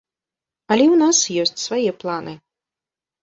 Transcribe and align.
Але 0.75 0.83
і 0.87 0.89
ў 0.93 0.95
нас 1.03 1.19
ёсць 1.43 1.63
свае 1.67 1.91
планы. 2.05 2.33